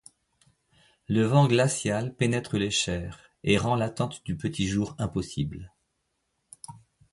Le 1.07 1.21
vent 1.27 1.45
glacial 1.47 2.15
pénètre 2.15 2.57
les 2.57 2.71
chairs 2.71 3.19
et 3.43 3.59
rend 3.59 3.75
l'attente 3.75 4.23
du 4.25 4.35
petit 4.35 4.67
jour 4.67 4.95
impossible. 4.97 5.71